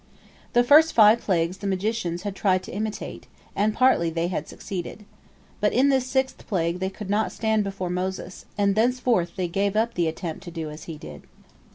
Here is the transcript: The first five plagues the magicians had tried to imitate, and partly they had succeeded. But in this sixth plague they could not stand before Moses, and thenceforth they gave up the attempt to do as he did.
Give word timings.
The 0.53 0.63
first 0.63 0.93
five 0.93 1.21
plagues 1.21 1.57
the 1.57 1.67
magicians 1.67 2.23
had 2.23 2.35
tried 2.35 2.63
to 2.63 2.71
imitate, 2.71 3.27
and 3.55 3.71
partly 3.75 4.09
they 4.09 4.29
had 4.29 4.47
succeeded. 4.49 5.05
But 5.59 5.73
in 5.73 5.89
this 5.89 6.07
sixth 6.07 6.47
plague 6.47 6.79
they 6.79 6.89
could 6.89 7.07
not 7.11 7.31
stand 7.31 7.63
before 7.63 7.91
Moses, 7.91 8.47
and 8.57 8.73
thenceforth 8.73 9.33
they 9.35 9.47
gave 9.47 9.75
up 9.75 9.93
the 9.93 10.07
attempt 10.07 10.41
to 10.45 10.49
do 10.49 10.71
as 10.71 10.85
he 10.85 10.97
did. 10.97 11.21